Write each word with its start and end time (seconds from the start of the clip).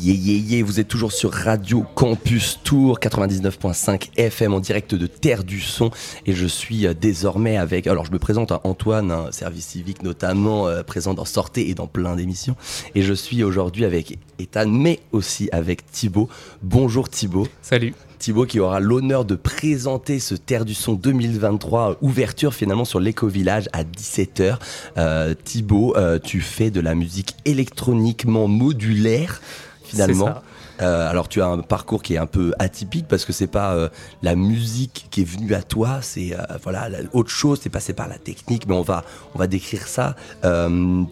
Yeah, 0.00 0.14
yeah, 0.14 0.38
yeah, 0.38 0.64
vous 0.64 0.78
êtes 0.78 0.86
toujours 0.86 1.10
sur 1.10 1.32
Radio 1.32 1.84
Campus 1.96 2.60
Tour 2.62 3.00
99.5 3.00 4.10
FM 4.16 4.54
en 4.54 4.60
direct 4.60 4.94
de 4.94 5.08
Terre 5.08 5.42
du 5.42 5.60
Son 5.60 5.90
et 6.24 6.34
je 6.34 6.46
suis 6.46 6.86
euh, 6.86 6.94
désormais 6.94 7.56
avec, 7.56 7.88
alors 7.88 8.04
je 8.04 8.12
me 8.12 8.18
présente 8.20 8.52
à 8.52 8.60
Antoine, 8.62 9.10
un 9.10 9.32
service 9.32 9.66
civique 9.66 10.04
notamment 10.04 10.68
euh, 10.68 10.84
présent 10.84 11.14
dans 11.14 11.24
Sortez 11.24 11.68
et 11.68 11.74
dans 11.74 11.88
plein 11.88 12.14
d'émissions 12.14 12.54
et 12.94 13.02
je 13.02 13.12
suis 13.12 13.42
aujourd'hui 13.42 13.84
avec 13.84 14.18
Ethan 14.38 14.68
mais 14.68 15.00
aussi 15.10 15.48
avec 15.50 15.90
Thibaut. 15.90 16.28
Bonjour 16.62 17.08
Thibaut. 17.08 17.48
Salut. 17.60 17.92
Thibaut 18.18 18.46
qui 18.46 18.60
aura 18.60 18.80
l'honneur 18.80 19.24
de 19.24 19.36
présenter 19.36 20.18
ce 20.18 20.34
Terre 20.34 20.64
du 20.64 20.74
Son 20.74 20.94
2023, 20.94 21.98
ouverture 22.02 22.52
finalement 22.52 22.84
sur 22.84 23.00
l'éco-village 23.00 23.68
à 23.72 23.84
17h. 23.84 24.58
Euh, 24.96 25.34
Thibaut, 25.44 25.96
euh, 25.96 26.18
tu 26.22 26.40
fais 26.40 26.70
de 26.70 26.80
la 26.80 26.94
musique 26.94 27.36
électroniquement 27.44 28.48
modulaire 28.48 29.40
finalement. 29.88 30.34
Euh, 30.80 31.10
alors 31.10 31.28
tu 31.28 31.42
as 31.42 31.46
un 31.46 31.58
parcours 31.58 32.02
qui 32.02 32.14
est 32.14 32.18
un 32.18 32.26
peu 32.26 32.52
atypique 32.60 33.08
parce 33.08 33.24
que 33.24 33.32
c'est 33.32 33.48
pas 33.48 33.74
euh, 33.74 33.88
la 34.22 34.36
musique 34.36 35.08
qui 35.10 35.22
est 35.22 35.24
venue 35.24 35.52
à 35.54 35.62
toi, 35.62 35.98
c'est 36.02 36.34
euh, 36.34 36.42
voilà 36.62 36.88
autre 37.12 37.30
chose. 37.30 37.58
C'est 37.62 37.70
passé 37.70 37.92
par 37.92 38.06
la 38.06 38.18
technique, 38.18 38.66
mais 38.68 38.74
on 38.74 38.82
va 38.82 39.02
on 39.34 39.38
va 39.38 39.46
décrire 39.46 39.86
ça. 39.88 40.14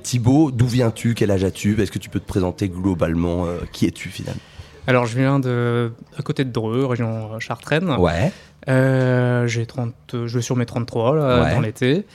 Thibaut, 0.03 0.51
d'où 0.53 0.67
viens-tu? 0.67 1.15
Quel 1.15 1.31
âge 1.31 1.45
as-tu? 1.45 1.81
Est-ce 1.81 1.91
que 1.91 1.99
tu 1.99 2.11
peux 2.11 2.21
te 2.21 2.27
présenter 2.27 2.69
globalement 2.69 3.47
Qui 3.73 3.87
es-tu 3.87 4.09
finalement? 4.11 4.41
Alors, 4.89 5.07
je 5.07 5.19
viens 5.19 5.41
de 5.41 5.91
à 6.17 6.23
côté 6.23 6.45
de 6.45 6.51
Dreux, 6.51 6.87
région 6.87 7.41
Chartraine. 7.41 7.91
Ouais. 7.99 8.33
J'ai 9.49 9.67
30, 9.67 9.93
je 10.13 10.37
vais 10.37 10.43
sur 10.43 10.55
mes 10.57 10.67
33 10.67 11.17
là, 11.17 11.43
Ouais. 11.43 11.55
dans 11.55 11.61
l'été. 11.61 12.07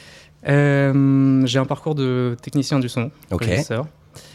J'ai 0.46 1.60
un 1.60 1.66
parcours 1.66 1.96
de 1.96 2.38
technicien 2.42 2.80
du 2.80 2.88
son. 2.88 3.12
Ok. 3.32 3.50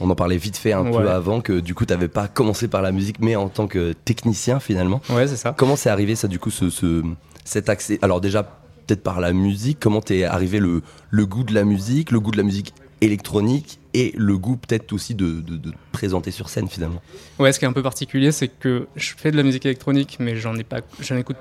On 0.01 0.09
en 0.11 0.15
parlait 0.15 0.37
vite 0.37 0.57
fait 0.57 0.73
un 0.73 0.85
peu 0.85 1.11
avant 1.11 1.41
que 1.41 1.61
du 1.61 1.75
coup 1.75 1.85
tu 1.87 1.93
n'avais 1.93 2.09
pas 2.09 2.29
commencé 2.29 2.69
par 2.69 2.83
la 2.83 2.93
musique, 2.93 3.17
mais 3.21 3.37
en 3.37 3.49
tant 3.49 3.67
que 3.67 3.93
technicien 3.93 4.61
finalement. 4.61 5.01
Ouais, 5.11 5.27
c'est 5.27 5.37
ça. 5.37 5.55
Comment 5.57 5.77
c'est 5.77 5.91
arrivé 5.91 6.15
ça 6.17 6.29
du 6.29 6.39
coup 6.39 6.51
ce, 6.51 6.71
ce- 6.71 7.03
cet 7.45 7.69
accès? 7.69 7.99
Alors 8.03 8.21
déjà 8.21 8.43
peut-être 8.43 9.03
par 9.03 9.21
la 9.21 9.33
musique, 9.33 9.79
comment 9.81 10.01
t'es 10.01 10.25
arrivé 10.25 10.59
le, 10.61 10.83
le 11.11 11.27
goût 11.27 11.43
de 11.45 11.53
la 11.55 11.65
musique, 11.65 12.11
le 12.13 12.21
goût 12.21 12.31
de 12.31 12.37
la 12.37 12.43
musique 12.45 12.73
électronique 13.01 13.79
et 13.95 14.13
le 14.17 14.37
goût 14.37 14.57
peut-être 14.57 14.93
aussi 14.93 15.15
de, 15.15 15.41
de, 15.41 15.57
de 15.57 15.71
te 15.71 15.77
présenter 15.93 16.31
sur 16.31 16.49
scène 16.49 16.69
finalement. 16.69 17.01
Ouais, 17.39 17.53
ce 17.53 17.59
qui 17.59 17.65
est 17.65 17.69
un 17.69 17.73
peu 17.73 17.83
particulier, 17.83 18.33
c'est 18.33 18.49
que 18.49 18.87
je 18.97 19.13
fais 19.17 19.31
de 19.31 19.37
la 19.37 19.43
musique 19.43 19.65
électronique, 19.67 20.19
mais 20.21 20.37
j'en 20.37 20.55
ai 20.57 20.65
pas, 20.65 20.81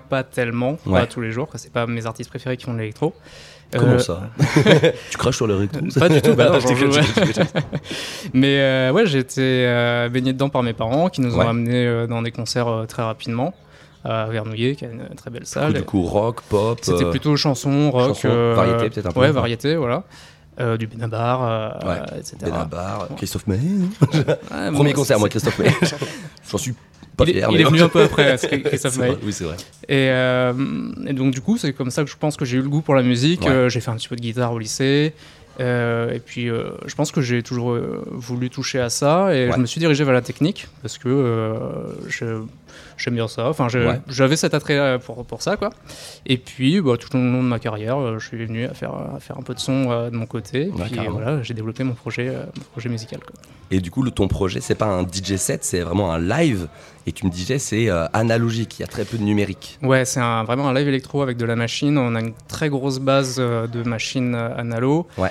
pas 0.10 0.24
tellement, 0.24 0.78
Ouais. 0.86 1.02
pas 1.02 1.06
tous 1.08 1.22
les 1.22 1.32
jours. 1.32 1.50
C'est 1.56 1.72
pas 1.72 1.86
mes 1.88 2.06
artistes 2.06 2.30
préférés 2.30 2.56
qui 2.58 2.66
font 2.66 2.74
de 2.74 2.80
l'électro. 2.80 3.14
Comment 3.76 3.94
Euh, 3.94 4.00
ça 4.00 4.30
Tu 5.12 5.18
craches 5.18 5.36
sur 5.36 5.48
le 5.48 5.56
recto 5.56 5.80
Pas 6.00 6.08
du 6.08 6.22
tout, 6.22 6.34
bah 6.36 6.50
non, 6.50 6.60
déconne. 6.66 7.46
Mais 8.34 8.60
euh, 8.60 8.92
ouais, 8.92 9.06
j'ai 9.06 9.20
été 9.20 9.42
euh, 9.42 10.08
baigné 10.10 10.34
dedans 10.34 10.50
par 10.50 10.64
mes 10.64 10.74
parents 10.74 11.10
qui 11.10 11.22
nous 11.22 11.36
Ouais. 11.36 11.44
ont 11.46 11.50
amenés 11.50 11.86
euh, 11.86 12.08
dans 12.08 12.22
des 12.22 12.32
concerts 12.32 12.86
très 12.88 13.04
rapidement 13.04 13.54
à 14.04 14.28
Vernouillet, 14.28 14.76
qui 14.76 14.86
a 14.86 14.90
une 14.90 15.10
très 15.18 15.32
belle 15.32 15.48
salle. 15.48 15.74
Du 15.74 15.82
coup 15.82 16.04
rock, 16.04 16.42
pop. 16.44 16.78
C'était 16.84 17.10
plutôt 17.10 17.36
chanson, 17.38 17.90
rock, 17.90 18.10
chanson, 18.10 18.54
variété, 18.54 18.90
peut-être 18.92 19.08
un 19.08 19.12
peu. 19.12 19.20
Ouais, 19.22 19.32
variété, 19.32 19.76
voilà. 19.76 20.04
Euh, 20.60 20.78
du 20.78 20.88
Benabar, 20.88 21.44
euh, 21.44 21.70
Ouais, 21.90 22.20
etc. 22.20 22.38
Benabar, 22.44 23.10
Christophe. 23.18 23.46
Ouais, 23.48 23.58
Premier 24.72 24.92
bon, 24.94 25.00
concert, 25.00 25.20
moi, 25.20 25.28
Christophe 25.28 25.60
Maé. 25.60 25.70
J'en 26.52 26.58
suis 26.58 26.74
pas 27.18 27.26
Il 27.26 27.34
fier. 27.34 27.48
il 27.52 27.56
mais 27.58 27.62
est 27.62 27.66
venu 27.66 27.82
un 27.82 27.90
peu 27.90 28.04
après, 28.04 28.38
Christophe 28.64 28.96
vrai, 28.96 29.18
Oui, 29.24 29.34
c'est 29.34 29.44
vrai. 29.44 29.56
Et, 29.90 30.10
euh, 30.12 30.54
et 31.08 31.14
donc 31.14 31.34
du 31.34 31.42
coup, 31.42 31.58
c'est 31.58 31.74
comme 31.74 31.92
ça 31.92 32.04
que 32.06 32.10
je 32.10 32.16
pense 32.18 32.38
que 32.38 32.46
j'ai 32.46 32.58
eu 32.58 32.62
le 32.62 32.70
goût 32.70 32.82
pour 32.82 32.96
la 32.96 33.04
musique. 33.04 33.46
Ouais. 33.46 33.70
J'ai 33.70 33.82
fait 33.82 33.92
un 33.92 33.96
petit 33.96 34.08
peu 34.08 34.16
de 34.16 34.22
guitare 34.22 34.54
au 34.54 34.60
lycée. 34.60 35.14
Et 35.60 36.22
puis, 36.26 36.48
je 36.48 36.96
pense 36.96 37.12
que 37.12 37.22
j'ai 37.22 37.44
toujours 37.44 37.78
voulu 38.12 38.50
toucher 38.50 38.80
à 38.80 38.90
ça. 38.90 39.34
Et 39.36 39.48
Ouais. 39.48 39.54
je 39.56 39.60
me 39.60 39.66
suis 39.66 39.80
dirigé 39.80 40.04
vers 40.06 40.14
la 40.14 40.22
technique 40.22 40.68
parce 40.82 40.98
que 40.98 41.66
je- 42.08 42.44
j'aime 42.98 43.16
bien 43.16 43.28
ça. 43.28 43.50
Enfin, 43.50 43.68
Ouais. 43.74 44.00
j'avais 44.08 44.36
cet 44.36 44.54
attrait 44.54 44.78
euh, 44.78 44.98
pour, 44.98 45.26
pour 45.26 45.42
ça, 45.42 45.58
quoi. 45.58 45.70
Et 46.26 46.38
puis, 46.38 46.80
bah, 46.82 46.98
tout 46.98 47.16
au 47.16 47.20
long 47.20 47.44
de 47.44 47.48
ma 47.48 47.60
carrière, 47.60 47.98
euh, 48.00 48.20
je 48.20 48.28
suis 48.28 48.38
venu 48.46 48.66
à 48.66 48.74
faire, 48.74 48.94
à 48.94 49.20
faire 49.20 49.38
un 49.38 49.42
peu 49.42 49.54
de 49.54 49.60
son 49.60 49.92
euh, 49.92 50.10
de 50.10 50.16
mon 50.16 50.26
côté. 50.26 50.64
Et 50.68 50.72
puis 50.90 51.00
voilà, 51.10 51.42
j'ai 51.44 51.54
développé 51.54 51.84
mon 51.84 51.94
projet, 51.94 52.30
euh, 52.30 52.44
mon 52.58 52.64
projet 52.72 52.90
musical. 52.90 53.20
Quoi. 53.20 53.34
Et 53.72 53.80
du 53.80 53.92
coup, 53.92 54.04
le, 54.04 54.12
ton 54.12 54.28
projet, 54.28 54.62
c'est 54.62 54.76
pas 54.76 54.86
un 54.86 55.04
DJ 55.04 55.36
set, 55.38 55.64
c'est 55.64 55.82
vraiment 55.82 56.12
un 56.14 56.20
live. 56.20 56.68
Et 57.08 57.12
tu 57.12 57.26
me 57.26 57.32
disais, 57.32 57.60
c'est 57.60 57.90
euh, 57.90 58.08
analogique, 58.14 58.80
il 58.80 58.82
y 58.82 58.86
a 58.86 58.88
très 58.88 59.06
peu 59.06 59.18
de 59.18 59.24
numérique. 59.24 59.78
Ouais, 59.84 60.06
c'est 60.06 60.20
un- 60.20 60.44
vraiment 60.44 60.68
un 60.70 60.74
live 60.74 60.88
électro 60.88 61.22
avec 61.22 61.38
de 61.38 61.46
la 61.46 61.56
machine. 61.56 61.98
On 62.00 62.16
a 62.16 62.20
une 62.20 62.34
très 62.48 62.68
grosse 62.70 62.98
base 63.00 63.36
euh, 63.38 63.68
de 63.68 63.84
machines 63.84 64.34
euh, 64.34 64.58
analo. 64.58 65.08
Ouais. 65.20 65.30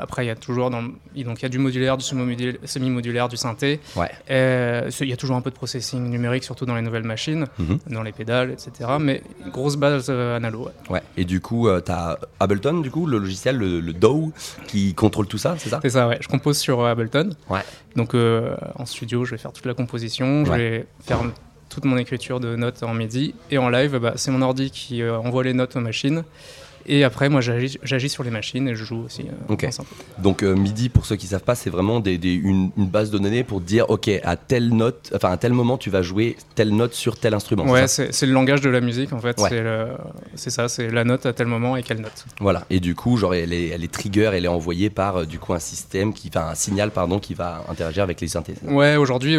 Après, 0.00 0.24
il 0.24 0.28
y 0.28 0.30
a 0.30 0.36
toujours 0.36 0.70
dans, 0.70 0.82
donc 0.82 1.42
y 1.42 1.46
a 1.46 1.48
du 1.48 1.58
modulaire, 1.58 1.96
du 1.96 2.04
semi-modulaire, 2.04 3.28
du 3.28 3.36
synthé. 3.36 3.80
Ouais. 3.96 4.10
Il 4.30 5.08
y 5.08 5.12
a 5.12 5.16
toujours 5.16 5.36
un 5.36 5.40
peu 5.40 5.50
de 5.50 5.54
processing 5.56 6.08
numérique, 6.08 6.44
surtout 6.44 6.66
dans 6.66 6.74
les 6.76 6.82
nouvelles 6.82 7.02
machines, 7.04 7.46
Mhm. 7.58 7.78
dans 7.90 8.02
les 8.02 8.12
pédales, 8.12 8.50
etc. 8.50 8.90
Mais 9.00 9.22
une 9.44 9.50
grosse 9.50 9.76
base 9.76 10.10
analo. 10.10 10.64
ouais. 10.66 10.72
Ouais. 10.90 11.02
Et 11.16 11.24
du 11.24 11.40
coup, 11.40 11.68
tu 11.84 11.90
as 11.92 12.18
Ableton, 12.40 12.80
du 12.80 12.90
coup, 12.90 13.06
le 13.06 13.18
logiciel, 13.18 13.56
le, 13.56 13.80
le 13.80 13.92
DAW, 13.92 14.32
qui 14.66 14.94
contrôle 14.94 15.26
tout 15.26 15.38
ça, 15.38 15.54
c'est 15.58 15.68
ça? 15.70 15.80
C'est 15.82 15.90
ça, 15.90 16.08
ouais. 16.08 16.18
Je 16.20 16.28
compose 16.28 16.58
sur 16.58 16.84
Ableton. 16.84 17.30
Ouais. 17.48 17.60
Donc 17.96 18.14
euh, 18.14 18.56
en 18.76 18.86
studio, 18.86 19.24
je 19.24 19.32
vais 19.32 19.38
faire 19.38 19.52
toute 19.52 19.66
la 19.66 19.74
composition, 19.74 20.44
je 20.44 20.52
vais 20.52 20.86
faire 21.00 21.20
toute 21.68 21.84
mon 21.84 21.96
écriture 21.96 22.40
de 22.40 22.56
notes 22.56 22.82
en 22.82 22.94
MIDI. 22.94 23.34
Et 23.50 23.58
en 23.58 23.68
live, 23.68 23.98
bah, 23.98 24.14
c'est 24.16 24.30
mon 24.30 24.42
ordi 24.42 24.70
qui 24.70 25.02
euh, 25.02 25.18
envoie 25.18 25.44
les 25.44 25.54
notes 25.54 25.76
aux 25.76 25.80
machines. 25.80 26.24
Et 26.86 27.04
après, 27.04 27.28
moi, 27.28 27.40
j'agis 27.40 28.08
sur 28.08 28.22
les 28.24 28.30
machines 28.30 28.68
et 28.68 28.74
je 28.74 28.84
joue 28.84 29.04
aussi. 29.04 29.22
euh. 29.22 29.54
Donc 30.18 30.42
euh, 30.42 30.54
MIDI, 30.54 30.88
pour 30.88 31.06
ceux 31.06 31.16
qui 31.16 31.26
savent 31.26 31.42
pas, 31.42 31.54
c'est 31.54 31.70
vraiment 31.70 32.00
des, 32.00 32.18
des- 32.18 32.34
une, 32.34 32.70
une 32.76 32.86
base 32.88 33.10
de 33.10 33.18
données 33.18 33.44
pour 33.44 33.60
dire, 33.60 33.88
ok, 33.90 34.10
à 34.22 34.36
telle 34.36 34.68
note, 34.70 35.10
enfin 35.14 35.30
à 35.30 35.36
tel 35.36 35.52
moment, 35.52 35.78
tu 35.78 35.90
vas 35.90 36.02
jouer 36.02 36.36
telle 36.54 36.74
note 36.74 36.94
sur 36.94 37.18
tel 37.18 37.34
instrument. 37.34 37.64
Ouais, 37.64 37.88
c'est 37.88 38.26
le 38.26 38.32
langage 38.32 38.60
de 38.60 38.70
la 38.70 38.80
musique 38.80 39.12
en 39.12 39.18
fait. 39.18 39.38
Ouais. 39.40 39.50
C'est 40.34 40.50
ça, 40.50 40.68
c'est 40.68 40.90
la 40.90 41.04
note 41.04 41.26
à 41.26 41.32
tel 41.32 41.46
moment 41.46 41.76
et 41.76 41.82
quelle 41.82 42.00
note. 42.00 42.24
Voilà. 42.40 42.64
Et 42.70 42.80
du 42.80 42.94
coup, 42.94 43.16
genre, 43.16 43.34
elle 43.34 43.52
est, 43.52 43.68
elle 43.68 43.84
est 43.84 43.92
trigger, 43.92 44.30
elle 44.34 44.44
est 44.44 44.48
envoyée 44.48 44.90
par 44.90 45.16
euh, 45.18 45.24
du 45.24 45.38
coup 45.38 45.54
un 45.54 45.58
système 45.58 46.12
qui, 46.12 46.28
enfin 46.28 46.48
un 46.50 46.54
signal, 46.54 46.90
pardon, 46.90 47.18
qui 47.18 47.34
va 47.34 47.64
interagir 47.68 48.02
avec 48.02 48.20
les 48.20 48.28
synthés. 48.28 48.54
Ouais, 48.64 48.96
aujourd'hui, 48.96 49.36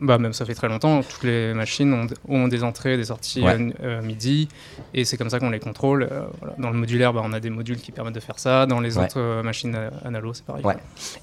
bah, 0.00 0.18
même 0.18 0.32
ça 0.32 0.44
fait 0.44 0.54
très 0.54 0.68
longtemps, 0.68 1.02
toutes 1.02 1.22
les 1.24 1.54
machines 1.54 1.92
ont, 1.92 2.06
ont 2.28 2.48
des 2.48 2.64
entrées, 2.64 2.96
des 2.96 3.04
sorties 3.04 3.42
Ouais. 3.42 3.54
euh, 3.58 3.70
euh, 3.82 4.02
MIDI, 4.02 4.48
et 4.92 5.04
c'est 5.04 5.16
comme 5.16 5.30
ça 5.30 5.38
qu'on 5.38 5.50
les 5.50 5.60
contrôle. 5.60 6.08
euh, 6.10 6.22
voilà. 6.40 6.54
Dans 6.58 6.70
le 6.70 6.76
modulaire, 6.78 7.12
bah, 7.12 7.22
on 7.24 7.32
a 7.32 7.40
des 7.40 7.50
modules 7.50 7.78
qui 7.78 7.92
permettent 7.92 8.14
de 8.14 8.20
faire 8.20 8.38
ça. 8.38 8.66
Dans 8.66 8.80
les 8.80 8.98
Ouais. 8.98 9.04
autres 9.04 9.18
euh, 9.20 9.42
machines 9.42 9.74
euh, 9.76 9.90
analo, 10.04 10.34
c'est 10.34 10.44
pareil. 10.44 10.64
Ouais. 10.64 10.76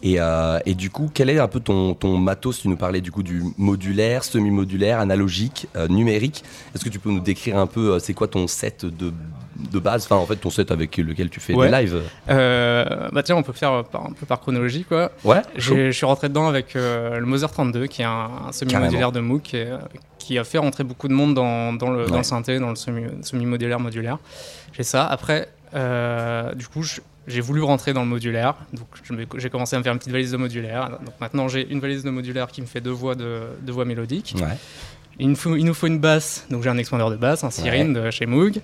Et, 0.03 0.17
et 0.65 0.73
du 0.75 0.89
coup, 0.89 1.09
quel 1.13 1.29
est 1.29 1.39
un 1.39 1.47
peu 1.47 1.59
ton, 1.59 1.93
ton 1.93 2.17
matos? 2.17 2.59
Tu 2.61 2.67
nous 2.69 2.77
parlais 2.77 3.01
du 3.01 3.11
coup 3.11 3.23
du 3.23 3.43
modulaire, 3.57 4.23
semi-modulaire, 4.23 4.99
analogique, 4.99 5.67
numérique. 5.89 6.43
Est-ce 6.75 6.83
que 6.83 6.89
tu 6.89 6.99
peux 6.99 7.11
nous 7.11 7.19
décrire 7.19 7.57
un 7.57 7.67
peu, 7.67 7.99
c'est 7.99 8.13
quoi 8.13 8.27
ton 8.27 8.47
set 8.47 8.85
de, 8.85 9.13
de 9.71 9.79
base 9.79 10.05
Enfin, 10.05 10.15
en 10.17 10.25
fait, 10.25 10.35
ton 10.37 10.49
set 10.49 10.71
avec 10.71 10.95
lequel 10.97 11.29
tu 11.29 11.39
fais 11.39 11.53
Ouais. 11.53 11.69
des 11.69 11.77
lives 11.83 12.01
Euh, 12.29 13.09
bah 13.11 13.23
tiens, 13.23 13.35
on 13.35 13.43
peut 13.43 13.53
faire 13.53 13.83
par- 13.85 14.05
un 14.05 14.13
peu 14.13 14.25
par 14.25 14.39
chronologie 14.39 14.83
quoi. 14.83 15.11
Ouais. 15.23 15.41
Je 15.57 15.91
suis 15.91 16.05
rentré 16.05 16.29
dedans 16.29 16.47
avec 16.47 16.75
euh, 16.75 17.19
le 17.19 17.25
Moser 17.25 17.47
32, 17.47 17.87
qui 17.87 18.01
est 18.01 18.05
un, 18.05 18.29
un 18.47 18.51
semi-modulaire 18.51 19.11
de 19.11 19.19
et, 19.53 19.65
euh, 19.67 19.77
qui 20.19 20.37
a 20.37 20.43
fait 20.43 20.57
rentrer 20.57 20.83
beaucoup 20.83 21.07
de 21.07 21.13
monde 21.13 21.33
dans, 21.33 21.73
dans 21.73 21.89
le, 21.91 22.05
dans 22.07 22.17
le 22.17 22.23
synthé, 22.23 22.59
dans 22.59 22.69
le 22.69 22.75
semi- 22.75 23.09
semi-modulaire 23.23 23.79
modulaire. 23.79 24.17
J'ai 24.73 24.83
ça. 24.83 25.05
Après, 25.05 25.49
euh, 25.75 26.53
du 26.53 26.67
coup, 26.67 26.83
j'ai 27.27 27.41
voulu 27.41 27.61
rentrer 27.61 27.93
dans 27.93 28.01
le 28.01 28.07
modulaire, 28.07 28.55
donc 28.73 28.87
j'ai 29.37 29.49
commencé 29.49 29.75
à 29.75 29.79
me 29.79 29.83
faire 29.83 29.93
une 29.93 29.99
petite 29.99 30.11
valise 30.11 30.31
de 30.31 30.37
modulaire. 30.37 30.89
Donc 31.05 31.13
maintenant, 31.19 31.47
j'ai 31.47 31.69
une 31.71 31.79
valise 31.79 32.03
de 32.03 32.09
modulaire 32.09 32.47
qui 32.47 32.61
me 32.61 32.65
fait 32.65 32.81
deux 32.81 32.89
voix 32.91 33.15
de 33.15 33.41
deux 33.61 33.71
voix 33.71 33.85
mélodiques. 33.85 34.33
Ouais. 34.37 34.57
Il 35.21 35.29
nous, 35.29 35.35
faut, 35.35 35.55
il 35.55 35.63
nous 35.63 35.73
faut 35.73 35.87
une 35.87 35.99
basse, 35.99 36.45
donc 36.49 36.63
j'ai 36.63 36.69
un 36.69 36.77
expandeur 36.77 37.09
de 37.11 37.15
basse, 37.15 37.43
un 37.43 37.51
Cyrine 37.51 37.93
de 37.93 38.09
chez 38.11 38.25
Moog. 38.25 38.59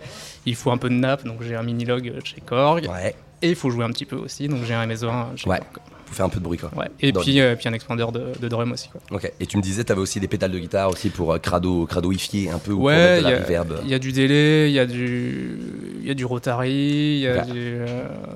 Il 0.46 0.56
faut 0.56 0.72
un 0.72 0.78
peu 0.78 0.90
de 0.90 0.96
nappe, 0.96 1.24
donc 1.26 1.42
j'ai 1.42 1.56
un 1.56 1.64
mini-log 1.64 2.14
chez 2.24 2.42
Korg. 2.46 2.90
Ouais. 2.92 3.16
Et 3.42 3.50
il 3.50 3.56
faut 3.56 3.70
jouer 3.70 3.86
un 3.86 3.90
petit 3.92 4.06
peu 4.06 4.16
aussi, 4.16 4.48
donc 4.48 4.60
j'ai 4.66 4.74
un 4.74 4.86
MSO1 4.88 5.36
chez 5.38 5.50
Ouais. 5.50 5.60
Korg. 5.60 5.86
Faut 6.08 6.14
faire 6.16 6.26
un 6.26 6.30
peu 6.30 6.40
de 6.40 6.44
bruit 6.46 6.58
quoi. 6.58 6.72
Ouais. 6.74 6.88
Et 7.02 7.12
Dans 7.12 7.20
puis, 7.20 7.42
euh, 7.42 7.56
puis 7.58 7.68
un 7.68 7.74
expandeur 7.74 8.14
de, 8.14 8.28
de 8.40 8.48
drum 8.48 8.72
aussi. 8.72 8.88
Quoi. 8.90 9.02
Ok. 9.12 9.30
Et 9.42 9.46
tu 9.46 9.58
me 9.58 9.62
disais, 9.62 9.84
tu 9.84 9.92
avais 9.92 10.00
aussi 10.00 10.22
des 10.22 10.30
pédales 10.30 10.52
de 10.52 10.58
guitare 10.60 10.90
aussi 10.90 11.10
pour 11.10 11.34
euh, 11.34 11.38
crado, 11.38 11.86
cradoifier 11.86 12.50
un 12.50 12.60
peu 12.60 12.72
ou 12.72 12.78
pour 12.78 12.86
Ouais, 12.86 12.96
mettre 12.96 13.18
il 13.18 13.24
de 13.26 13.28
y, 13.28 13.32
la 13.34 13.38
a- 13.38 13.44
reverb. 13.44 13.74
il 13.84 13.90
y 13.90 13.94
a 13.94 14.00
du 14.00 14.12
délai, 14.14 14.70
il 14.70 14.74
y 14.74 14.80
a 14.80 14.86
du, 14.86 15.60
il 16.02 16.08
y 16.08 16.10
a 16.10 16.14
du 16.14 16.24
rotary, 16.24 16.72
il 16.72 17.20
y 17.20 17.28
a 17.28 17.42
du, 17.44 17.52
euh, 17.56 17.86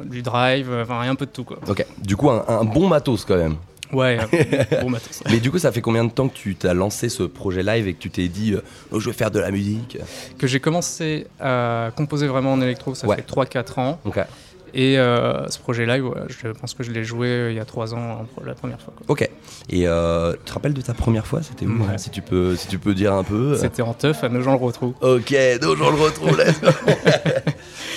du 0.03 0.21
drive, 0.21 0.69
enfin 0.83 0.99
un 1.09 1.15
peu 1.15 1.25
de 1.25 1.31
tout 1.31 1.45
quoi. 1.45 1.59
Ok. 1.69 1.85
Du 2.03 2.17
coup, 2.17 2.29
un, 2.29 2.43
un 2.45 2.65
bon 2.65 2.89
matos 2.89 3.23
quand 3.23 3.37
même. 3.37 3.55
Ouais, 3.93 4.17
bon 4.81 4.89
matos. 4.89 5.21
Mais 5.29 5.39
du 5.39 5.51
coup, 5.51 5.59
ça 5.59 5.71
fait 5.71 5.81
combien 5.81 6.03
de 6.03 6.11
temps 6.11 6.27
que 6.27 6.33
tu 6.35 6.55
t'as 6.55 6.73
lancé 6.73 7.09
ce 7.09 7.23
projet 7.23 7.63
live 7.63 7.87
et 7.87 7.93
que 7.93 7.99
tu 7.99 8.09
t'es 8.09 8.27
dit, 8.27 8.53
euh, 8.53 8.61
oh, 8.91 8.99
je 8.99 9.09
vais 9.09 9.15
faire 9.15 9.31
de 9.31 9.39
la 9.39 9.51
musique 9.51 9.97
Que 10.37 10.47
j'ai 10.47 10.59
commencé 10.59 11.27
à 11.39 11.91
composer 11.95 12.27
vraiment 12.27 12.53
en 12.53 12.61
électro, 12.61 12.95
ça 12.95 13.07
Ouais. 13.07 13.17
fait 13.17 13.25
3-4 13.27 13.79
ans. 13.79 13.99
Ok. 14.05 14.19
Et 14.73 14.97
euh, 14.97 15.49
ce 15.49 15.59
projet 15.59 15.85
live, 15.85 16.05
ouais, 16.07 16.15
je 16.29 16.47
pense 16.47 16.73
que 16.73 16.81
je 16.83 16.91
l'ai 16.91 17.03
joué 17.03 17.27
euh, 17.27 17.51
il 17.51 17.57
y 17.57 17.59
a 17.59 17.65
3 17.65 17.93
ans 17.93 18.25
la 18.45 18.53
première 18.53 18.79
fois. 18.79 18.93
quoi. 18.95 19.05
Ok. 19.09 19.29
Et 19.69 19.85
euh, 19.85 20.31
tu 20.31 20.39
te 20.45 20.53
rappelles 20.53 20.73
de 20.73 20.79
ta 20.81 20.93
première 20.93 21.27
fois 21.27 21.41
C'était 21.43 21.65
où 21.65 21.71
Ouais. 21.81 21.97
si, 21.97 22.09
tu 22.09 22.21
peux, 22.21 22.55
si 22.55 22.67
tu 22.69 22.79
peux 22.79 22.93
dire 22.93 23.11
un 23.13 23.25
peu. 23.25 23.57
C'était 23.57 23.81
en 23.81 23.93
teuf 23.93 24.23
à 24.23 24.29
nos 24.29 24.41
gens 24.41 24.51
le 24.53 24.63
retrouvent. 24.65 24.93
Ok, 25.01 25.35
donc 25.61 25.77
on 25.81 25.89
le 25.91 26.01
retrouve 26.01 26.37
là. 26.37 26.45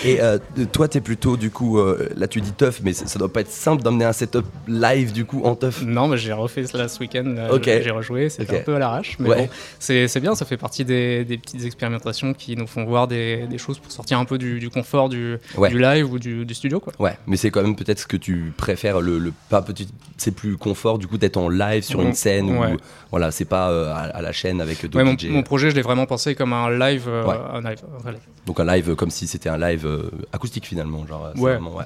Et 0.05 0.21
euh, 0.21 0.39
toi, 0.73 0.87
t'es 0.89 1.01
plutôt 1.01 1.37
du 1.37 1.51
coup, 1.51 1.79
euh, 1.79 2.09
là 2.17 2.29
tu 2.29 2.41
dis 2.41 2.53
tough, 2.53 2.75
mais 2.83 2.93
ça, 2.93 3.07
ça 3.07 3.19
doit 3.19 3.33
pas 3.33 3.41
être 3.41 3.51
simple 3.51 3.83
d'emmener 3.83 4.05
un 4.05 4.13
setup 4.13 4.45
live 4.69 5.13
du 5.13 5.25
coup 5.25 5.43
en 5.45 5.55
tough. 5.57 5.83
Non, 5.87 6.09
mais 6.09 6.17
j'ai 6.17 6.33
refait 6.33 6.67
cela 6.67 6.89
ce 6.89 6.99
week-end. 7.01 7.35
Ok. 7.51 7.65
J'ai 7.65 7.91
rejoué, 7.91 8.29
c'était 8.29 8.59
un 8.61 8.63
peu 8.63 8.75
à 8.75 8.79
l'arrache. 8.79 9.17
Mais 9.19 9.29
Ouais. 9.29 9.37
bon, 9.47 9.49
c'est 9.79 10.21
bien, 10.21 10.35
ça 10.35 10.45
fait 10.45 10.57
partie 10.57 10.85
des, 10.85 11.25
des 11.25 11.39
petites 11.39 11.65
expérimentations 11.65 12.35
qui 12.35 12.57
nous 12.57 12.67
font 12.67 12.85
voir 12.85 13.09
des, 13.09 13.47
des 13.49 13.59
choses 13.59 13.79
pour 13.79 13.91
sortir 13.93 14.19
un 14.19 14.25
peu 14.25 14.39
du, 14.39 14.59
du 14.61 14.71
confort 14.71 15.09
du, 15.09 15.37
Ouais. 15.57 15.71
du 15.71 15.79
live 15.79 16.11
ou 16.13 16.19
du, 16.19 16.45
du 16.45 16.55
studio. 16.55 16.81
Quoi. 16.81 16.93
Ouais, 16.99 17.17
mais 17.27 17.37
c'est 17.37 17.51
quand 17.51 17.63
même 17.63 17.77
peut-être 17.77 18.01
ce 18.01 18.07
que 18.07 18.17
tu 18.17 18.53
préfères, 18.57 19.01
le, 19.01 19.19
le 19.19 19.33
pas 19.49 19.63
petit, 19.63 19.89
c'est 20.17 20.31
plus 20.35 20.57
confort 20.57 20.99
du 20.99 21.07
coup 21.07 21.19
d'être 21.19 21.37
en 21.37 21.49
live 21.49 21.83
sur 21.83 22.01
une 22.03 22.15
scène 22.15 22.51
ou 22.51 22.61
Ouais. 22.61 22.77
voilà, 23.11 23.31
c'est 23.31 23.45
pas 23.45 23.71
euh, 23.71 23.93
à, 23.93 24.01
à 24.17 24.23
la 24.23 24.33
chaîne 24.33 24.61
avec 24.61 24.83
d'autres 24.87 25.05
mon, 25.05 25.13
DJ. 25.17 25.27
mon 25.29 25.43
projet, 25.43 25.71
je 25.71 25.75
l'ai 25.75 25.83
vraiment 25.83 26.07
pensé 26.07 26.35
comme 26.35 26.53
un 26.53 26.71
live. 26.71 27.05
euh, 27.09 27.25
un 27.53 27.61
live, 27.61 27.79
un 28.07 28.11
live. 28.11 28.21
Donc 28.47 28.61
un 28.61 28.65
live 28.65 28.95
comme 28.95 29.11
si 29.11 29.27
c'était 29.27 29.49
un 29.49 29.59
live 29.59 29.87
acoustique 30.33 30.67
finalement, 30.67 31.07
genre. 31.07 31.27
euh, 31.27 31.41
Ouais. 31.41 31.53
vraiment- 31.53 31.75
ouais. 31.77 31.85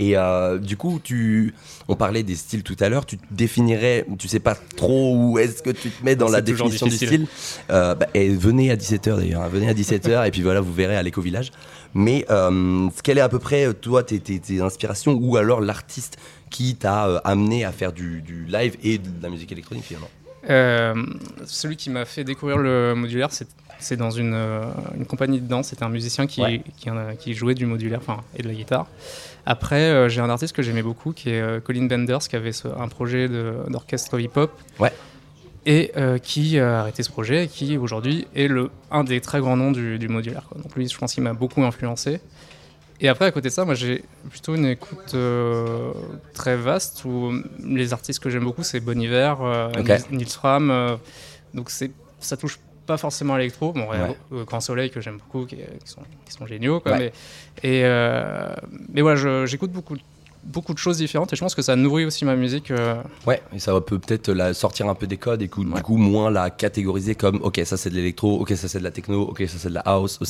Et 0.00 0.16
euh, 0.16 0.58
du 0.58 0.76
coup, 0.76 1.00
tu, 1.02 1.54
on 1.88 1.96
parlait 1.96 2.22
des 2.22 2.36
styles 2.36 2.62
tout 2.62 2.76
à 2.78 2.88
l'heure. 2.88 3.04
Tu 3.04 3.18
te 3.18 3.24
définirais, 3.32 4.06
tu 4.16 4.28
sais 4.28 4.38
pas 4.38 4.54
trop 4.76 5.16
où 5.16 5.38
est-ce 5.40 5.60
que 5.60 5.70
tu 5.70 5.90
te 5.90 6.04
mets 6.04 6.14
dans 6.14 6.28
la 6.28 6.40
définition 6.40 6.86
du 6.86 6.94
style. 6.94 7.26
Euh, 7.70 7.96
bah, 7.96 8.06
et 8.14 8.28
venez 8.28 8.70
à 8.70 8.76
17h 8.76 9.16
d'ailleurs, 9.16 9.42
hein, 9.42 9.48
venez 9.48 9.68
à 9.68 9.74
17h 9.74 10.24
et 10.24 10.30
puis 10.30 10.42
voilà, 10.42 10.60
vous 10.60 10.72
verrez 10.72 10.96
à 10.96 11.02
l'éco-village. 11.02 11.50
Mais 11.94 12.24
euh, 12.30 12.88
quelle 13.02 13.18
est 13.18 13.22
à 13.22 13.28
peu 13.28 13.40
près, 13.40 13.66
euh, 13.66 13.72
toi, 13.72 14.04
tes, 14.04 14.20
tes- 14.20 14.38
tes 14.38 14.60
inspirations 14.60 15.14
ou 15.20 15.36
alors 15.36 15.60
l'artiste 15.60 16.16
qui 16.48 16.76
t'a 16.76 17.08
euh, 17.08 17.18
amené 17.24 17.64
à 17.64 17.72
faire 17.72 17.92
du, 17.92 18.20
du 18.22 18.44
live 18.44 18.76
et 18.84 18.98
de 18.98 19.08
la 19.20 19.30
musique 19.30 19.50
électronique 19.50 19.84
finalement? 19.84 20.10
Euh, 20.48 20.94
celui 21.44 21.76
qui 21.76 21.90
m'a 21.90 22.04
fait 22.04 22.22
découvrir 22.22 22.58
le 22.58 22.94
modulaire, 22.94 23.32
c'est 23.32 23.48
c'est 23.78 23.96
dans 23.96 24.10
une, 24.10 24.34
euh, 24.34 24.62
une 24.96 25.06
compagnie 25.06 25.40
de 25.40 25.46
danse. 25.46 25.68
C'était 25.68 25.84
un 25.84 25.88
musicien 25.88 26.26
qui, 26.26 26.40
Ouais. 26.42 26.62
qui, 27.18 27.34
jouait 27.34 27.54
du 27.54 27.66
modulaire 27.66 28.00
enfin, 28.00 28.22
et 28.36 28.42
de 28.42 28.48
la 28.48 28.54
guitare. 28.54 28.86
Après, 29.46 29.80
euh, 29.82 30.08
j'ai 30.08 30.20
un 30.20 30.28
artiste 30.30 30.54
que 30.54 30.62
j'aimais 30.62 30.82
beaucoup 30.82 31.12
qui 31.12 31.30
est 31.30 31.40
euh, 31.40 31.60
Colin 31.60 31.86
Benders, 31.86 32.18
qui 32.20 32.36
avait 32.36 32.52
ce- 32.52 32.68
un 32.68 32.88
projet 32.88 33.28
d'orchestre 33.68 34.18
hip-hop. 34.20 34.50
Ouais. 34.80 34.92
Et 35.66 35.92
euh, 35.96 36.18
qui 36.18 36.58
a 36.58 36.80
arrêté 36.80 37.02
ce 37.02 37.10
projet 37.10 37.44
et 37.44 37.48
qui 37.48 37.76
aujourd'hui 37.76 38.26
est 38.34 38.48
le, 38.48 38.70
un 38.90 39.04
des 39.04 39.20
très 39.20 39.40
grands 39.40 39.56
noms 39.56 39.70
du, 39.72 39.98
du 39.98 40.08
modulaire. 40.08 40.44
quoi. 40.48 40.60
Donc 40.62 40.74
lui, 40.76 40.88
je 40.88 40.96
pense 40.96 41.12
qu'il 41.14 41.22
m'a 41.22 41.34
beaucoup 41.34 41.62
influencé. 41.62 42.20
Et 43.00 43.08
après, 43.08 43.26
à 43.26 43.30
côté 43.30 43.48
de 43.48 43.52
ça, 43.52 43.64
moi 43.64 43.74
j'ai 43.74 44.02
plutôt 44.30 44.54
une 44.54 44.64
écoute 44.66 45.12
euh, 45.14 45.92
très 46.34 46.56
vaste 46.56 47.04
où 47.04 47.32
les 47.62 47.92
artistes 47.92 48.18
que 48.20 48.30
j'aime 48.30 48.44
beaucoup, 48.44 48.62
c'est 48.64 48.80
Bon 48.80 48.98
Iver, 49.00 49.34
euh, 49.40 49.68
Ok. 49.78 50.10
Nils, 50.10 50.28
Fram. 50.28 50.98
donc 51.54 51.70
c'est, 51.70 51.90
ça 52.18 52.36
touche 52.36 52.58
pas 52.88 52.96
forcément 52.96 53.34
à 53.34 53.38
l'électro. 53.38 53.72
Bon, 53.72 53.86
Ouais. 53.88 54.44
Grand 54.44 54.60
Soleil 54.60 54.90
que 54.90 55.00
j'aime 55.00 55.18
beaucoup, 55.18 55.46
qui, 55.46 55.56
qui 55.56 55.62
sont, 55.84 56.00
qui 56.24 56.32
sont 56.32 56.46
géniaux. 56.46 56.80
Quoi, 56.80 56.92
Ouais. 56.92 56.98
mais, 57.62 57.68
et, 57.68 57.82
euh, 57.84 58.48
mais 58.92 59.02
voilà, 59.02 59.46
j'écoute 59.46 59.70
beaucoup, 59.70 59.94
beaucoup 60.48 60.72
de 60.74 60.78
choses 60.78 60.96
différentes 60.98 61.32
et 61.32 61.36
je 61.36 61.40
pense 61.40 61.54
que 61.54 61.62
ça 61.62 61.76
nourrit 61.76 62.04
aussi 62.04 62.24
ma 62.24 62.34
musique. 62.36 62.70
euh, 62.70 62.94
Ouais, 63.26 63.40
et 63.54 63.58
ça 63.58 63.78
peut 63.80 63.98
peut-être 63.98 64.30
la 64.32 64.54
sortir 64.54 64.88
un 64.88 64.94
peu 64.94 65.06
des 65.06 65.16
codes 65.16 65.42
et 65.42 65.48
coup- 65.48 65.64
du 65.64 65.70
Ouais. 65.72 65.80
coup 65.82 65.96
moins 65.96 66.30
la 66.30 66.50
catégoriser 66.50 67.14
comme 67.14 67.36
ok 67.42 67.60
ça 67.64 67.76
c'est 67.76 67.90
de 67.90 67.94
l'électro, 67.94 68.40
ok 68.40 68.52
ça 68.56 68.66
c'est 68.68 68.78
de 68.78 68.84
la 68.84 68.90
techno, 68.90 69.22
ok 69.22 69.44
ça 69.46 69.58
c'est 69.58 69.68
de 69.68 69.74
la 69.74 69.80
house, 69.80 70.18
oh, 70.20 70.24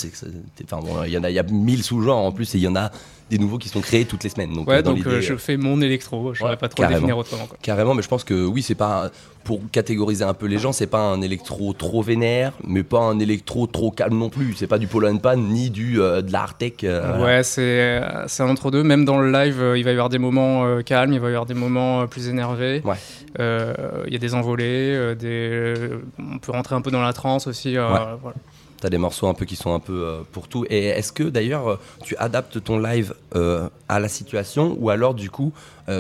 enfin 0.65 0.81
bon 0.81 1.03
il 1.05 1.13
y 1.13 1.19
en 1.19 1.25
a 1.25 1.31
il 1.31 1.35
y 1.35 1.39
a 1.39 1.43
mille 1.45 1.83
sous-genres 1.83 2.19
en 2.19 2.33
plus 2.33 2.55
et 2.55 2.59
il 2.59 2.65
y 2.65 2.69
en 2.69 2.77
a 2.77 2.91
des 3.31 3.39
nouveaux 3.39 3.59
qui 3.59 3.69
sont 3.69 3.81
créés 3.83 4.07
toutes 4.07 4.25
les 4.25 4.31
semaines 4.31 4.53
donc 4.55 4.69
ouais, 4.69 4.77
euh, 4.77 4.83
dans 4.83 4.95
donc 4.95 5.07
euh, 5.07 5.21
je 5.21 5.35
fais 5.37 5.59
mon 5.59 5.81
électro. 5.83 6.33
Je 6.33 6.43
Ouais, 6.43 6.47
saurais 6.49 6.57
pas 6.57 6.69
trop 6.69 6.87
définir 6.87 7.19
autrement. 7.19 7.47
Quoi. 7.47 7.59
carrément 7.61 7.95
mais 7.95 8.03
je 8.03 8.09
pense 8.09 8.25
que 8.25 8.47
oui 8.47 8.63
c'est 8.63 8.75
pas 8.75 9.11
pour 9.45 9.61
catégoriser 9.71 10.25
un 10.25 10.35
peu 10.35 10.47
les 10.47 10.59
gens 10.59 10.73
c'est 10.73 10.87
pas 10.87 11.01
un 11.01 11.21
électro 11.21 11.73
trop 11.75 12.03
vénère 12.03 12.53
mais 12.67 12.83
pas 12.83 13.01
un 13.01 13.19
électro 13.19 13.67
trop 13.67 13.91
calme 13.91 14.17
non 14.19 14.31
plus 14.31 14.55
c'est 14.55 14.67
pas 14.67 14.79
du 14.79 14.87
polo 14.87 15.09
and 15.09 15.19
pan 15.19 15.37
ni 15.37 15.69
du 15.71 16.01
euh, 16.01 16.23
de 16.23 16.33
la 16.33 16.43
hard 16.43 16.59
tech 16.59 16.73
euh, 16.85 17.13
voilà. 17.19 17.37
Ouais, 17.37 17.43
c'est 17.43 18.01
c'est 18.27 18.43
un 18.43 18.49
entre-deux. 18.49 18.83
Même 18.83 19.05
dans 19.05 19.19
le 19.19 19.31
live, 19.31 19.63
il 19.77 19.85
va 19.85 19.91
y 19.91 19.93
avoir 19.93 20.08
des 20.09 20.19
moments 20.19 20.65
euh, 20.65 20.83
calmes, 20.83 21.13
il 21.13 21.21
va 21.21 21.29
y 21.29 21.31
avoir 21.31 21.47
des 21.47 21.55
moments 21.55 22.03
euh, 22.03 22.07
plus 22.07 22.29
énervés. 22.29 22.83
Ouais. 22.85 22.97
Euh, 23.39 24.05
Il 24.07 24.13
y 24.13 24.17
a 24.17 24.19
des 24.19 24.35
envolées, 24.35 25.15
des... 25.17 25.75
on 26.19 26.39
peut 26.39 26.53
rentrer 26.53 26.75
un 26.75 26.81
peu 26.81 26.91
dans 26.91 27.03
la 27.03 27.13
transe 27.13 27.47
aussi. 27.47 27.79
Ouais. 27.79 27.85
voilà. 28.21 28.37
T'as 28.81 28.91
des 28.91 28.99
morceaux 28.99 29.27
un 29.27 29.35
peu 29.35 29.45
qui 29.45 29.57
sont 29.57 29.75
un 29.75 29.81
peu 29.81 30.19
pour 30.31 30.47
tout. 30.47 30.65
Et 30.71 30.87
est-ce 30.87 31.13
que 31.13 31.25
d'ailleurs 31.25 31.81
tu 32.05 32.17
adaptes 32.17 32.63
ton 32.63 32.79
live 32.79 33.13
à 33.89 33.99
la 33.99 34.09
situation 34.09 34.77
ou 34.79 34.91
alors 34.91 35.15
du 35.15 35.31
coup 35.31 35.53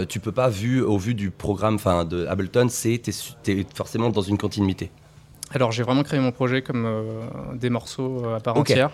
tu 0.09 0.21
peux 0.21 0.31
pas 0.31 0.49
vu 0.49 0.81
au 0.81 0.97
vu 0.97 1.15
du 1.15 1.33
programme 1.33 1.79
de 2.09 2.27
Ableton 2.27 2.69
c'est 2.69 2.99
t'es, 2.99 3.11
t'es 3.43 3.67
forcément 3.75 4.11
dans 4.11 4.23
une 4.23 4.39
continuité? 4.39 4.93
Alors 5.55 5.73
j'ai 5.73 5.83
vraiment 5.83 6.03
créé 6.03 6.21
mon 6.21 6.31
projet 6.33 6.61
comme 6.62 6.85
euh, 6.87 7.23
des 7.55 7.71
morceaux 7.71 8.23
euh, 8.25 8.37
à 8.37 8.41
part 8.41 8.56
entière. 8.56 8.91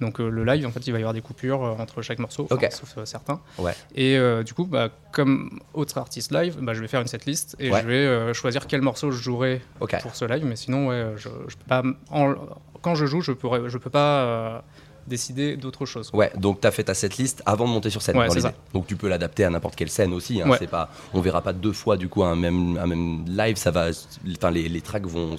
Donc 0.00 0.20
euh, 0.20 0.28
le 0.28 0.44
live, 0.44 0.66
en 0.66 0.70
fait, 0.70 0.86
il 0.86 0.92
va 0.92 0.98
y 0.98 1.02
avoir 1.02 1.14
des 1.14 1.20
coupures 1.20 1.60
entre 1.78 2.02
chaque 2.02 2.18
morceau, 2.18 2.46
sauf 2.72 2.98
certains. 3.04 3.40
Ouais. 3.58 3.72
Et 3.94 4.18
du 4.44 4.54
coup, 4.54 4.64
bah, 4.66 4.88
comme 5.12 5.60
autre 5.72 5.98
artiste 5.98 6.32
live, 6.32 6.56
bah, 6.60 6.74
je 6.74 6.80
vais 6.80 6.88
faire 6.88 7.00
une 7.00 7.06
setlist 7.06 7.56
et 7.58 7.70
Ouais. 7.70 7.80
je 7.82 7.86
vais 7.86 8.34
choisir 8.34 8.66
quel 8.66 8.82
morceau 8.82 9.10
je 9.10 9.22
jouerai 9.22 9.60
pour 10.02 10.14
ce 10.16 10.24
live. 10.24 10.44
Mais 10.44 10.56
sinon, 10.56 10.88
ouais, 10.88 11.12
je, 11.16 11.28
je 11.48 11.56
peux 11.56 11.64
pas. 11.68 11.82
en- 12.10 12.34
quand 12.82 12.94
je 12.94 13.06
joue, 13.06 13.20
je 13.22 13.32
pourrais, 13.32 13.62
je 13.68 13.78
peux 13.78 13.88
pas 13.90 14.62
décider 15.06 15.56
d'autre 15.56 15.86
chose. 15.86 16.10
Ouais. 16.12 16.30
Donc 16.36 16.60
t'as 16.60 16.70
fait 16.70 16.84
ta 16.84 16.94
setlist 16.94 17.42
avant 17.46 17.66
de 17.66 17.70
monter 17.70 17.90
sur 17.90 18.02
scène. 18.02 18.16
Ouais, 18.16 18.28
dans. 18.28 18.52
Donc 18.72 18.86
tu 18.86 18.96
peux 18.96 19.08
l'adapter 19.08 19.44
à 19.44 19.50
n'importe 19.50 19.76
quelle 19.76 19.90
scène 19.90 20.12
aussi. 20.12 20.40
Hein. 20.40 20.48
Ouais. 20.48 20.56
C'est 20.58 20.70
pas 20.70 20.90
on 21.12 21.20
verra 21.20 21.42
pas 21.42 21.52
deux 21.52 21.72
fois 21.72 21.96
du 21.96 22.08
coup 22.08 22.24
un 22.24 22.36
même 22.36 22.78
un 22.78 22.86
même 22.86 23.24
live 23.26 23.56
ça 23.56 23.70
va 23.70 23.90
enfin 24.36 24.50
les, 24.50 24.68
les 24.68 24.80
tracks 24.80 25.06
vont 25.06 25.36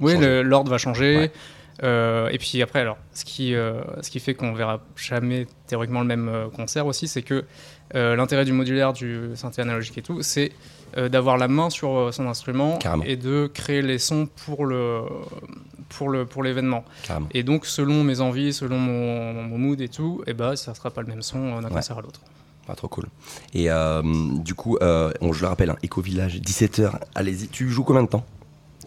Oui, 0.00 0.16
l'ordre 0.42 0.70
va 0.70 0.78
changer. 0.78 1.16
Ouais. 1.16 1.32
Euh, 1.82 2.28
et 2.28 2.38
puis 2.38 2.62
après, 2.62 2.80
alors, 2.80 2.98
ce 3.12 3.24
qui, 3.24 3.54
euh, 3.54 3.82
ce 4.00 4.10
qui 4.10 4.20
fait 4.20 4.34
qu'on 4.34 4.52
verra 4.52 4.80
jamais 4.96 5.46
théoriquement 5.66 6.00
le 6.00 6.06
même 6.06 6.28
euh, 6.28 6.48
concert 6.48 6.86
aussi, 6.86 7.08
c'est 7.08 7.22
que 7.22 7.44
l'intérêt 7.92 8.44
du 8.44 8.52
modulaire, 8.52 8.92
du 8.92 9.28
synthé 9.36 9.62
analogique 9.62 9.98
et 9.98 10.02
tout, 10.02 10.20
c'est 10.22 10.50
d'avoir 10.96 11.36
la 11.36 11.46
main 11.46 11.70
sur 11.70 12.12
son 12.12 12.26
instrument 12.26 12.78
Carrément. 12.78 13.04
et 13.04 13.16
de 13.16 13.48
créer 13.52 13.82
les 13.82 13.98
sons 13.98 14.26
pour 14.46 14.64
le 14.64 15.02
pour 15.96 16.08
le 16.08 16.26
pour 16.26 16.42
l'événement. 16.42 16.84
Et 17.32 17.42
donc, 17.42 17.66
selon 17.66 18.02
mes 18.04 18.20
envies, 18.20 18.52
selon 18.52 18.78
mon, 18.78 19.32
mon 19.44 19.58
mood 19.58 19.80
et 19.80 19.88
tout, 19.88 20.22
et 20.26 20.34
bah, 20.34 20.56
ça 20.56 20.74
sera 20.74 20.90
pas 20.90 21.00
le 21.02 21.06
même 21.08 21.22
son 21.22 21.38
euh, 21.38 21.60
d'un 21.60 21.68
Ouais. 21.68 21.74
concert 21.74 21.98
à 21.98 22.02
l'autre. 22.02 22.20
Pas 22.66 22.74
trop 22.74 22.88
cool. 22.88 23.06
Et 23.52 23.70
euh, 23.70 24.02
du 24.38 24.54
coup, 24.54 24.78
euh, 24.80 25.12
on, 25.20 25.32
je 25.32 25.42
le 25.42 25.48
rappelle, 25.48 25.70
hein, 25.70 25.76
Eco 25.84 26.00
Village, 26.00 26.36
17h, 26.40 26.92
allez-y. 27.14 27.48
Tu 27.48 27.68
joues 27.68 27.84
combien 27.84 28.02
de 28.02 28.08
temps? 28.08 28.24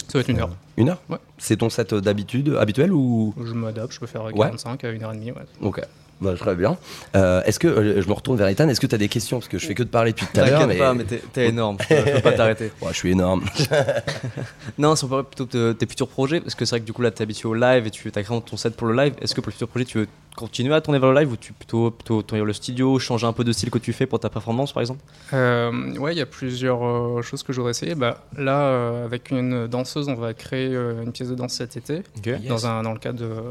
Ça 0.07 0.17
va 0.17 0.21
être 0.21 0.29
une 0.29 0.39
heure. 0.39 0.49
Une 0.77 0.89
heure? 0.89 1.01
Ouais. 1.09 1.17
C'est 1.37 1.57
ton 1.57 1.69
set 1.69 1.93
d'habitude, 1.93 2.55
habituel 2.59 2.91
ou? 2.93 3.33
Je 3.43 3.53
m'adapte, 3.53 3.93
je 3.93 3.99
peux 3.99 4.07
faire 4.07 4.23
euh, 4.27 4.31
Ouais. 4.31 4.47
45 4.47 4.83
à 4.83 4.91
1h30. 4.91 5.25
Ouais. 5.33 5.33
Ok. 5.61 5.81
Bah, 6.19 6.33
très 6.35 6.55
bien. 6.55 6.77
Euh, 7.15 7.43
est-ce 7.45 7.59
que, 7.59 7.67
euh, 7.67 8.01
je 8.01 8.07
me 8.07 8.13
retourne 8.13 8.37
vers 8.37 8.47
Ethan, 8.47 8.67
est-ce 8.69 8.79
que 8.81 8.87
tu 8.87 8.95
as 8.95 8.97
des 8.97 9.07
questions? 9.07 9.37
Parce 9.37 9.47
que 9.49 9.59
je 9.59 9.67
fais 9.67 9.75
que 9.75 9.83
de 9.83 9.89
parler 9.89 10.13
depuis 10.13 10.25
tout 10.25 10.39
à 10.39 10.45
l'heure. 10.47 10.59
T'inquiète 10.61 10.77
Mais... 10.77 10.83
pas, 10.83 10.93
mais 10.95 11.03
t'es 11.03 11.21
t'es 11.31 11.47
énorme, 11.49 11.77
je 11.81 11.87
peux, 11.95 12.05
je 12.07 12.11
peux 12.15 12.21
pas 12.21 12.31
t'arrêter. 12.33 12.71
Ouais, 12.81 12.89
je 12.91 12.97
suis 12.97 13.11
énorme. 13.11 13.43
Non, 14.77 14.95
si 14.95 15.05
on 15.05 15.07
parlait 15.07 15.23
plutôt 15.25 15.45
de 15.45 15.73
tes 15.73 15.87
futurs 15.87 16.07
projets, 16.07 16.39
parce 16.41 16.55
que 16.55 16.65
c'est 16.65 16.71
vrai 16.75 16.79
que 16.81 16.85
du 16.85 16.93
coup 16.93 17.01
là 17.01 17.11
t'es 17.11 17.23
habitué 17.23 17.47
au 17.47 17.53
live 17.53 17.87
et 17.87 17.89
tu 17.91 18.11
as 18.13 18.23
créé 18.23 18.41
ton 18.41 18.57
set 18.57 18.75
pour 18.75 18.87
le 18.87 18.95
live. 18.95 19.13
Est-ce 19.21 19.33
que 19.33 19.41
pour 19.41 19.47
le 19.49 19.53
futur 19.53 19.67
projet 19.67 19.85
tu 19.85 19.99
veux 19.99 20.07
continuer 20.35 20.73
à 20.75 20.81
tourner 20.81 20.99
vers 20.99 21.11
le 21.11 21.19
live 21.19 21.31
ou 21.31 21.35
tu 21.37 21.51
plutôt 21.53 21.89
plutôt 21.91 22.21
tourner 22.21 22.43
le 22.43 22.53
studio, 22.53 22.99
changer 22.99 23.25
un 23.25 23.33
peu 23.33 23.43
de 23.43 23.51
style 23.51 23.71
que 23.71 23.79
tu 23.79 23.91
fais 23.93 24.05
pour 24.05 24.19
ta 24.19 24.29
performance 24.29 24.71
par 24.73 24.81
exemple? 24.81 24.99
Euh, 25.33 25.95
ouais, 25.97 26.13
il 26.13 26.17
y 26.17 26.21
a 26.21 26.25
plusieurs 26.27 26.83
euh, 26.85 27.21
choses 27.23 27.41
que 27.43 27.53
je 27.53 27.57
voudrais 27.59 27.71
essayer. 27.71 27.95
Bah, 27.95 28.23
là, 28.37 28.59
euh, 28.61 29.05
avec 29.05 29.31
une 29.31 29.67
danseuse, 29.67 30.07
on 30.09 30.15
va 30.15 30.33
créer 30.33 30.69
euh, 30.73 31.03
une 31.03 31.11
pièce 31.11 31.29
de 31.29 31.35
danse 31.35 31.53
cet 31.53 31.75
été, 31.77 32.03
dans, 32.47 32.67
un, 32.67 32.83
dans 32.83 32.93
le 32.93 32.99
cadre 32.99 33.19
de- 33.19 33.41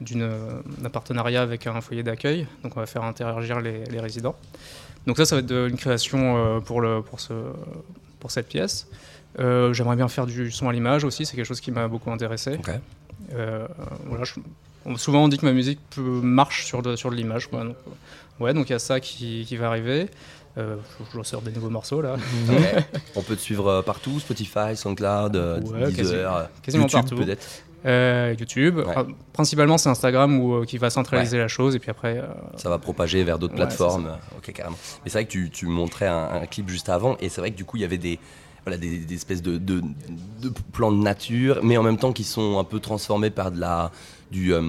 d'un 0.00 0.90
partenariat 0.90 1.42
avec 1.42 1.66
un 1.66 1.80
foyer 1.80 2.02
d'accueil. 2.02 2.46
Donc, 2.62 2.76
on 2.76 2.80
va 2.80 2.86
faire 2.86 3.02
interagir 3.04 3.60
les, 3.60 3.84
les 3.84 4.00
résidents. 4.00 4.36
Donc, 5.06 5.16
ça, 5.16 5.24
ça 5.24 5.36
va 5.36 5.40
être 5.40 5.46
de- 5.46 5.68
une 5.68 5.76
création 5.76 6.36
euh, 6.36 6.60
pour, 6.60 6.80
le, 6.80 7.02
pour, 7.02 7.20
ce, 7.20 7.32
pour 8.20 8.30
cette 8.30 8.48
pièce. 8.48 8.88
Euh, 9.38 9.72
J'aimerais 9.72 9.96
bien 9.96 10.08
faire 10.08 10.26
du 10.26 10.50
son 10.50 10.68
à 10.68 10.72
l'image 10.72 11.04
aussi, 11.04 11.24
c'est 11.26 11.36
quelque 11.36 11.46
chose 11.46 11.60
qui 11.60 11.70
m'a 11.70 11.88
beaucoup 11.88 12.10
intéressé. 12.10 12.54
Ok. 12.58 12.70
Euh, 13.34 13.66
voilà, 14.06 14.24
je- 14.24 14.34
on- 14.86 14.96
souvent 14.96 15.24
on 15.24 15.28
dit 15.28 15.38
que 15.38 15.44
ma 15.46 15.52
musique 15.52 15.80
peut, 15.90 16.00
marche 16.02 16.64
sur 16.64 16.82
de, 16.82 16.96
sur 16.96 17.10
de 17.10 17.16
l'image. 17.16 17.50
Donc, 17.50 17.62
euh, 17.62 18.44
ouais, 18.44 18.54
donc 18.54 18.68
il 18.68 18.72
y 18.72 18.76
a 18.76 18.78
ça 18.78 19.00
qui, 19.00 19.44
qui 19.46 19.56
va 19.56 19.68
arriver. 19.68 20.08
Euh, 20.56 20.76
je, 21.14 21.18
je 21.18 21.22
sors 21.24 21.42
des 21.42 21.52
nouveaux 21.52 21.70
morceaux 21.70 22.00
là. 22.02 22.16
On 23.16 23.22
peut 23.22 23.36
te 23.36 23.40
suivre 23.40 23.68
euh, 23.68 23.82
partout, 23.82 24.18
Spotify, 24.18 24.74
SoundCloud, 24.76 25.36
euh, 25.36 25.60
Ouais, 25.60 25.90
Deezer, 25.92 26.34
euh, 26.36 26.44
quasiment 26.62 26.84
YouTube 26.84 27.00
partout. 27.00 27.16
peut-être. 27.16 27.46
Euh, 27.86 28.34
YouTube. 28.38 28.78
Ouais. 28.78 28.84
Enfin, 28.88 29.06
principalement 29.32 29.78
c'est 29.78 29.88
Instagram 29.88 30.40
où, 30.40 30.54
euh, 30.56 30.64
qui 30.64 30.78
va 30.78 30.90
centraliser 30.90 31.38
la 31.38 31.46
chose 31.48 31.76
et 31.76 31.78
puis 31.78 31.90
après. 31.90 32.18
euh, 32.18 32.26
Ça 32.56 32.68
va 32.68 32.78
propager 32.78 33.22
vers 33.24 33.38
d'autres 33.38 33.54
Ouais, 33.54 33.60
plateformes. 33.60 34.16
Ok, 34.36 34.52
carrément. 34.52 34.76
Mais 35.04 35.10
c'est 35.10 35.18
vrai 35.18 35.24
que 35.26 35.30
tu, 35.30 35.48
tu 35.50 35.66
montrais 35.66 36.06
un, 36.06 36.28
un 36.42 36.46
clip 36.46 36.68
juste 36.68 36.88
avant, 36.88 37.16
et 37.20 37.28
c'est 37.28 37.40
vrai 37.40 37.50
que 37.52 37.56
du 37.56 37.64
coup, 37.64 37.76
il 37.76 37.80
y 37.80 37.84
avait 37.84 37.98
des, 37.98 38.18
voilà, 38.64 38.78
des, 38.78 38.98
des 38.98 39.14
espèces 39.14 39.42
de, 39.42 39.58
de, 39.58 39.80
de 40.42 40.52
plans 40.72 40.90
de 40.90 41.00
nature, 41.02 41.60
mais 41.62 41.76
en 41.76 41.82
même 41.84 41.98
temps 41.98 42.12
qui 42.12 42.24
sont 42.24 42.58
un 42.58 42.64
peu 42.64 42.80
transformés 42.80 43.30
par 43.30 43.52
de 43.52 43.60
la 43.60 43.92
du 44.30 44.52
euh, 44.54 44.62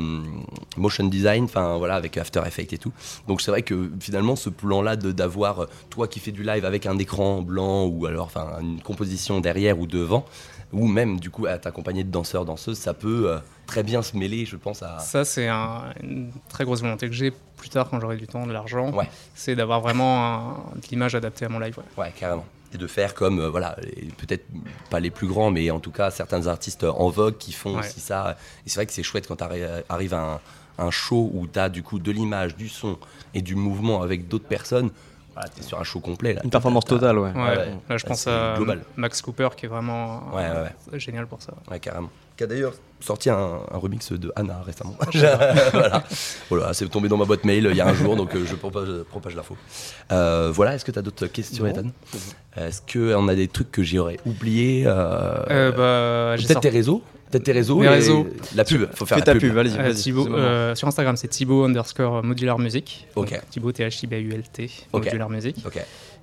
motion 0.77 1.05
design, 1.07 1.43
enfin 1.45 1.77
voilà, 1.77 1.95
avec 1.95 2.17
After 2.17 2.41
Effects 2.45 2.73
et 2.73 2.77
tout. 2.77 2.93
Donc 3.27 3.41
c'est 3.41 3.51
vrai 3.51 3.61
que 3.61 3.91
finalement 3.99 4.35
ce 4.35 4.49
plan-là 4.49 4.95
de- 4.95 5.11
d'avoir 5.11 5.63
euh, 5.63 5.65
toi 5.89 6.07
qui 6.07 6.19
fais 6.19 6.31
du 6.31 6.43
live 6.43 6.65
avec 6.65 6.85
un 6.85 6.97
écran 6.97 7.41
blanc 7.41 7.85
ou 7.85 8.05
alors 8.05 8.25
enfin 8.25 8.57
une 8.61 8.81
composition 8.81 9.39
derrière 9.41 9.79
ou 9.79 9.87
devant, 9.87 10.25
ou 10.71 10.87
même 10.87 11.19
du 11.19 11.29
coup 11.29 11.45
à 11.45 11.57
t'accompagner 11.57 12.03
de 12.03 12.11
danseurs 12.11 12.45
danseuses, 12.45 12.77
ça 12.77 12.93
peut 12.93 13.29
euh, 13.31 13.39
très 13.65 13.83
bien 13.83 14.01
se 14.01 14.15
mêler, 14.15 14.45
je 14.45 14.55
pense 14.55 14.81
à. 14.83 14.99
Ça, 14.99 15.25
c'est 15.25 15.47
un- 15.47 15.83
une 16.03 16.31
très 16.47 16.63
grosse 16.63 16.81
volonté 16.81 17.07
que 17.07 17.13
j'ai 17.13 17.31
plus 17.57 17.69
tard 17.69 17.89
quand 17.89 17.99
j'aurai 17.99 18.17
du 18.17 18.27
temps, 18.27 18.47
de 18.47 18.53
l'argent. 18.53 18.91
Ouais. 18.93 19.09
C'est 19.35 19.55
d'avoir 19.55 19.81
vraiment 19.81 20.25
un- 20.25 20.53
de 20.75 20.87
l'image 20.89 21.15
adaptée 21.15 21.45
à 21.45 21.49
mon 21.49 21.59
live. 21.59 21.77
ouais. 21.77 22.03
Ouais, 22.03 22.13
carrément. 22.17 22.45
Et 22.73 22.77
de 22.77 22.87
faire 22.87 23.15
comme, 23.15 23.39
euh, 23.39 23.49
voilà, 23.49 23.75
peut-être 24.17 24.45
pas 24.91 24.99
les 24.99 25.09
plus 25.09 25.27
grands, 25.27 25.49
mais 25.49 25.71
en 25.71 25.79
tout 25.79 25.91
cas 25.91 26.11
certains 26.11 26.45
artistes 26.47 26.83
en 26.83 27.09
vogue 27.09 27.37
qui 27.37 27.51
font 27.51 27.73
Ouais. 27.73 27.79
aussi 27.79 27.99
ça. 27.99 28.37
Et 28.65 28.69
c'est 28.69 28.75
vrai 28.75 28.85
que 28.85 28.93
c'est 28.93 29.03
chouette 29.03 29.27
quand 29.27 29.37
tu 29.37 29.43
arrives 29.89 30.13
à 30.13 30.35
un, 30.35 30.85
un 30.85 30.91
show 30.91 31.31
où 31.33 31.47
tu 31.47 31.57
as 31.57 31.69
du 31.69 31.81
coup 31.83 31.97
de 31.99 32.11
l'image, 32.11 32.55
du 32.55 32.69
son 32.69 32.97
et 33.33 33.41
du 33.41 33.55
mouvement 33.55 34.01
avec 34.03 34.27
d'autres 34.27 34.47
personnes. 34.47 34.91
Voilà, 35.39 35.51
tu 35.55 35.61
es 35.61 35.63
sur 35.63 35.79
un 35.79 35.83
show 35.85 36.01
complet. 36.01 36.33
Là. 36.33 36.41
Une 36.43 36.49
performance 36.49 36.83
totale, 36.83 37.17
ouais. 37.17 37.31
Ouais, 37.31 37.39
ouais. 37.57 37.73
Là, 37.87 37.95
je 37.97 38.05
pense 38.05 38.27
à 38.27 38.55
global. 38.57 38.81
Max 38.97 39.21
Cooper 39.21 39.47
qui 39.55 39.67
est 39.67 39.69
vraiment 39.69 40.23
Ouais, 40.35 40.43
ouais, 40.49 40.69
ouais. 40.91 40.99
génial 40.99 41.27
pour 41.27 41.41
ça. 41.41 41.53
Ouais, 41.71 41.79
carrément. 41.79 42.09
Qui 42.35 42.43
a 42.43 42.47
d'ailleurs 42.47 42.73
sorti 42.99 43.29
un, 43.29 43.37
un 43.71 43.77
remix 43.77 44.11
de 44.11 44.33
Anna 44.35 44.61
récemment. 44.65 44.95
voilà. 45.71 46.03
Voilà, 46.49 46.73
c'est 46.73 46.87
tombé 46.89 47.07
dans 47.07 47.15
ma 47.15 47.23
boîte 47.23 47.45
mail 47.45 47.67
il 47.71 47.77
y 47.77 47.79
a 47.81 47.87
un 47.87 47.93
jour, 47.93 48.17
donc 48.17 48.35
euh, 48.35 48.45
je 48.45 48.55
propage, 48.55 48.89
propage 49.09 49.35
l'info. 49.35 49.55
Euh, 50.11 50.51
voilà, 50.53 50.75
est-ce 50.75 50.83
que 50.83 50.91
tu 50.91 50.99
as 50.99 51.01
d'autres 51.01 51.27
questions. 51.27 51.65
Ethan? 51.65 51.87
Est-ce 52.57 52.81
qu'on 52.91 53.27
a 53.29 53.35
des 53.35 53.47
trucs 53.47 53.71
que 53.71 53.83
j'aurais 53.83 54.19
oubliés 54.25 54.83
euh, 54.87 55.35
Euh, 55.49 55.71
bah, 55.71 56.35
j'ai 56.37 56.47
Peut-être 56.47 56.55
sorti- 56.57 56.69
tes 56.69 56.75
réseaux? 56.77 57.01
Peut-être 57.31 57.43
tes 57.43 57.51
réseaux 57.51 57.79
Mes 57.79 57.85
et 57.85 57.89
réseaux. 57.89 58.27
La 58.55 58.63
pub, 58.63 58.87
faut 58.93 59.05
faire 59.05 59.17
Fais 59.19 59.21
la 59.21 59.25
ta 59.25 59.31
pub. 59.33 59.41
pub, 59.41 59.57
allez-y. 59.57 59.77
Euh, 59.77 59.93
Thibaut, 59.93 60.27
euh, 60.33 60.73
sur 60.75 60.87
Instagram, 60.87 61.15
c'est 61.15 61.27
Thibaut 61.27 61.63
underscore 61.65 62.23
modular 62.23 62.57
music. 62.57 63.07
Ok. 63.15 63.31
Donc, 63.31 63.49
Thibaut 63.51 63.71
T-H-I-B-U-L-T, 63.71 64.69
Ok. 64.93 65.05
modular 65.05 65.29
music. 65.29 65.55
Ok. 65.65 65.77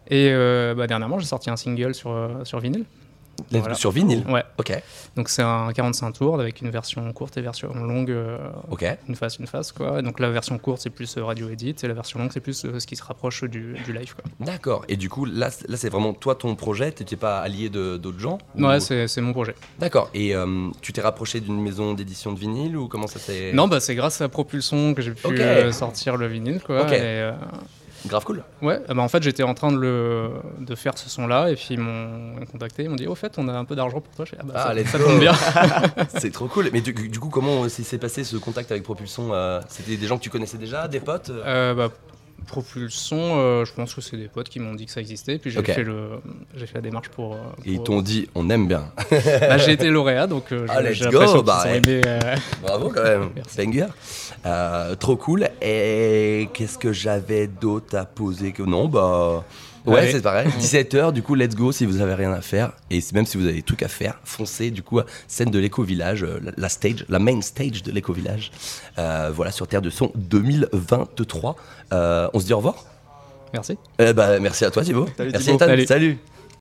Et 0.09 0.29
euh, 0.31 0.75
bah, 0.75 0.87
dernièrement, 0.87 1.19
j'ai 1.19 1.27
sorti 1.27 1.49
un 1.51 1.57
single 1.57 1.95
sur, 1.95 2.13
sur 2.45 2.59
vinyle. 2.61 2.85
Voilà. 3.51 3.75
Sur 3.75 3.91
vinyle 3.91 4.25
Ouais. 4.29 4.43
Ok. 4.59 4.73
Donc 5.17 5.29
c'est 5.29 5.43
un 5.43 5.73
45 5.73 6.13
tours 6.13 6.41
avec 6.41 6.61
une 6.63 6.71
version 6.71 7.13
courte 7.13 7.37
et 7.37 7.41
version 7.43 7.73
longue, 7.75 8.11
euh, 8.11 8.39
Ok. 8.71 8.85
une 9.09 9.15
face, 9.15 9.39
une 9.39 9.47
face 9.47 9.73
quoi. 9.73 10.03
Donc 10.03 10.21
la 10.21 10.31
version 10.31 10.59
courte 10.59 10.81
c'est 10.83 10.91
plus 10.91 11.17
euh, 11.17 11.25
radio 11.25 11.49
edit 11.49 11.75
et 11.83 11.89
la 11.89 11.95
version 11.95 12.19
longue 12.19 12.31
c'est 12.33 12.41
plus 12.41 12.65
euh, 12.65 12.79
ce 12.81 12.87
qui 12.87 12.97
se 12.97 13.03
rapproche 13.05 13.45
du, 13.45 13.75
du 13.85 13.93
live 13.93 14.15
quoi. 14.15 14.25
D'accord. 14.41 14.85
Et 14.89 14.97
du 14.97 15.09
coup, 15.09 15.25
là, 15.25 15.51
là 15.69 15.77
c'est 15.77 15.89
vraiment 15.89 16.13
toi 16.13 16.35
ton 16.35 16.55
projet. 16.55 16.93
Tu 16.93 17.03
n'étais 17.03 17.17
pas 17.17 17.39
allié 17.39 17.69
d'autres 17.69 18.19
gens 18.19 18.39
ou- 18.57 18.65
Ouais, 18.65 18.81
c'est 18.81 19.09
c'est 19.09 19.21
mon 19.21 19.33
projet. 19.33 19.55
D'accord. 19.79 20.11
Et 20.15 20.35
euh, 20.35 20.69
tu 20.83 20.93
t'es 20.93 21.01
rapproché 21.03 21.41
d'une 21.41 21.61
maison 21.61 21.95
d'édition 21.95 22.33
de 22.33 22.39
vinyle 22.39 22.77
ou 22.77 22.89
comment 22.89 23.07
ça 23.07 23.19
s'est. 23.19 23.53
Non, 23.53 23.69
bah 23.69 23.81
c'est 23.81 23.95
grâce 23.95 24.21
à 24.21 24.29
Propulson 24.29 24.95
que 24.95 25.03
j'ai 25.03 25.13
pu 25.13 25.73
sortir 25.73 26.17
le 26.17 26.27
vinyle 26.27 26.61
quoi. 26.65 26.83
Ok. 26.83 26.93
Et, 26.93 27.31
Grave 28.07 28.25
cool. 28.25 28.43
ouais, 28.63 28.81
bah, 28.89 29.03
en 29.03 29.09
fait 29.09 29.23
j'étais 29.23 29.43
en 29.43 29.55
train 29.55 29.73
de, 29.73 29.77
le, 29.79 30.31
de 30.61 30.75
faire 30.75 30.97
ce 30.97 31.09
son 31.09 31.27
là 31.27 31.49
et 31.51 31.55
puis 31.57 31.69
ils 31.71 31.81
m'ont 31.81 32.45
contacté, 32.51 32.85
ils 32.85 32.89
m'ont 32.91 32.97
dit 32.97 33.07
au 33.07 33.15
fait 33.15 33.35
on 33.39 33.49
a 33.49 33.53
un 33.53 33.65
peu 33.65 33.77
d'argent 33.77 34.01
pour 34.01 34.15
toi. 34.15 34.27
Fais, 34.27 34.37
ah, 34.41 34.45
bah, 34.45 34.53
Ah, 34.57 34.85
ça, 34.87 34.99
tombe 34.99 35.19
bien. 35.21 35.35
c'est 36.17 36.33
trop 36.33 36.47
cool. 36.47 36.71
Mais 36.73 36.81
du, 36.81 36.93
du 36.93 37.19
coup, 37.19 37.29
comment 37.29 37.69
s'est 37.69 37.99
passé 37.99 38.25
ce 38.25 38.37
contact 38.37 38.71
avec 38.71 38.83
Propulson 38.83 39.31
euh, 39.33 39.61
C'était 39.69 39.97
des 39.97 40.07
gens 40.07 40.19
que 40.19 40.23
tu 40.23 40.31
connaissais 40.31 40.59
déjà, 40.59 40.89
des 40.89 41.01
potes 41.01 41.31
euh 41.31 41.43
Euh, 41.47 41.75
bah, 41.75 41.91
Propulson, 42.47 43.17
euh, 43.39 43.65
je 43.65 43.73
pense 43.73 43.95
que 43.95 44.01
c'est 44.01 44.17
des 44.17 44.29
potes 44.29 44.49
qui 44.49 44.61
m'ont 44.61 44.75
dit 44.75 44.87
que 44.87 44.93
ça 44.93 45.01
existait, 45.01 45.39
puis 45.39 45.51
j'ai 45.51 45.63
fait, 45.63 45.83
le, 45.83 46.21
j'ai 46.55 46.67
fait 46.67 46.77
la 46.77 46.81
démarche 46.81 47.09
pour. 47.11 47.35
euh, 47.35 47.39
Et 47.65 47.73
ils 47.73 47.83
t'ont 47.83 48.01
dit, 48.03 48.29
on 48.35 48.49
aime 48.51 48.67
bien. 48.69 48.85
Bah, 49.11 49.59
j'ai 49.59 49.73
été 49.73 49.89
lauréat, 49.91 50.27
donc 50.27 50.53
euh, 50.53 50.67
Ah, 50.69 50.83
j'ai- 50.93 51.05
l'impression 51.05 51.39
qu'ils 51.39 51.45
bah, 51.47 51.63
ouais. 51.65 51.77
aimé, 51.79 52.01
euh, 52.07 52.19
Bravo 52.63 52.91
quand 52.95 53.03
même, 53.03 53.31
banger. 53.57 53.87
Euh, 54.47 54.95
trop 54.95 55.17
cool. 55.17 55.49
Et 55.61 56.49
qu'est-ce 56.55 56.79
que 56.79 56.93
j'avais 56.93 57.47
d'autre 57.47 57.97
à 57.97 58.05
poser 58.05 58.53
que 58.53 58.63
non 58.63 58.87
bah 58.89 59.45
ouais 59.87 60.01
Allez. 60.01 60.13
c'est 60.13 60.23
pareil. 60.23 60.49
17h 60.61 61.13
du 61.13 61.23
coup 61.23 61.35
let's 61.35 61.55
go 61.55 61.73
si 61.73 61.87
vous 61.87 62.01
avez 62.01 62.15
rien 62.15 62.33
à 62.33 62.41
faire 62.41 62.73
et 62.91 63.01
même 63.15 63.27
si 63.27 63.37
vous 63.39 63.45
avez 63.45 63.55
des 63.55 63.63
trucs 63.63 63.83
à 63.83 63.89
faire 63.89 64.19
foncez 64.25 64.71
du 64.71 64.83
coup 64.83 64.99
à 64.99 65.07
scène 65.29 65.51
de 65.51 65.59
l'éco 65.59 65.83
village 65.83 66.23
euh, 66.25 66.39
la, 66.43 66.53
la 66.57 66.69
stage 66.69 67.05
la 67.09 67.19
main 67.19 67.41
stage 67.41 67.83
de 67.83 67.93
l'éco 67.93 68.13
village 68.13 68.51
Euh, 68.99 69.31
voilà 69.35 69.53
sur 69.53 69.67
Terre 69.69 69.83
de 69.83 69.91
Son 69.91 70.11
2023. 70.15 71.57
Euh, 71.93 72.29
on 72.33 72.41
se 72.41 72.47
dit 72.47 72.53
au 72.55 72.59
revoir. 72.59 72.77
Merci. 73.53 73.77
Eh 73.99 74.13
bah, 74.13 74.39
merci 74.41 74.65
à 74.65 74.71
toi 74.71 74.83
Thibaut. 74.83 75.07
Salut, 75.17 75.31
merci 75.33 75.47
Thibaut. 75.47 75.57
Ethan. 75.57 75.67
Salut. 75.67 75.87
Salut. 75.87 76.19